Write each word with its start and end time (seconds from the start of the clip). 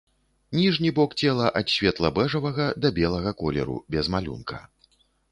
Ніжні 0.59 0.91
бок 0.99 1.11
цела 1.25 1.49
ад 1.59 1.73
светла-бэжавага 1.73 2.65
да 2.85 2.91
белага 2.97 3.33
колеру, 3.43 3.75
без 3.97 4.09
малюнка. 4.15 4.57